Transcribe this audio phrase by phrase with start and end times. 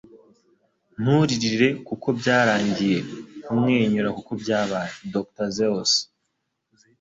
[1.01, 2.99] Nturirire kuko byarangiye,
[3.43, 5.47] kumwenyura kuko byabaye.” —Dr.
[5.57, 5.93] Seuss